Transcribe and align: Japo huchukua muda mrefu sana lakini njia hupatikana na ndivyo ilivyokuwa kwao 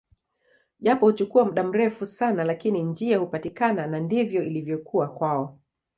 Japo 0.79 1.05
huchukua 1.05 1.45
muda 1.45 1.63
mrefu 1.63 2.05
sana 2.05 2.43
lakini 2.43 2.83
njia 2.83 3.17
hupatikana 3.17 3.87
na 3.87 3.99
ndivyo 3.99 4.43
ilivyokuwa 4.43 5.07
kwao 5.07 5.59